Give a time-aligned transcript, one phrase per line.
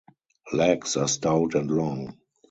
[0.51, 2.17] Legs are stout and long.